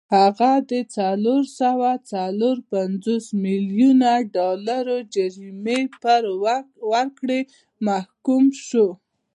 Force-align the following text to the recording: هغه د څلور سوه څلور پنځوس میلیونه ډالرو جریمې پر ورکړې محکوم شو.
هغه 0.17 0.51
د 0.71 0.73
څلور 0.95 1.41
سوه 1.61 1.89
څلور 2.11 2.57
پنځوس 2.73 3.25
میلیونه 3.45 4.09
ډالرو 4.35 4.97
جریمې 5.15 5.81
پر 6.01 6.21
ورکړې 6.91 7.41
محکوم 7.87 8.45
شو. 8.65 8.87